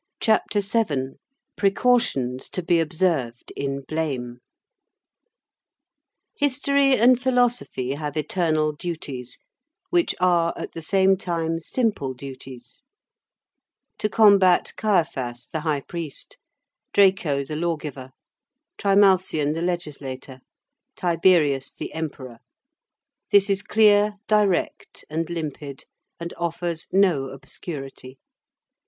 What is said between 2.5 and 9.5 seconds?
BE OBSERVED IN BLAME History and philosophy have eternal duties,